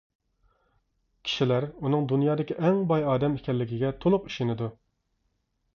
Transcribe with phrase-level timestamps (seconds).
[1.27, 4.75] كىشىلەر ئۇنىڭ دۇنيادىكى ئەڭ باي ئادەم ئىكەنلىكىگە تولۇق ئىشىنىدۇ.